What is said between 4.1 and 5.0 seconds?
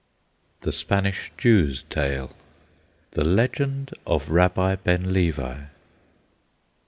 RABBI